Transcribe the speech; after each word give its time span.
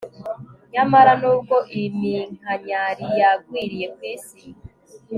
nyamara 0.73 1.11
nubwo 1.21 1.55
iminkanyari 1.83 3.05
yagwiriye 3.19 3.87
kwisi 3.95 4.43